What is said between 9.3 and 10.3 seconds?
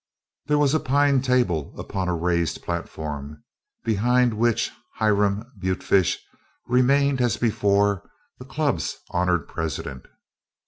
President.